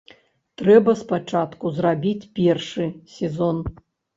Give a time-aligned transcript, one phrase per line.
[0.61, 3.65] Трэба спачатку зрабіць першы сезон.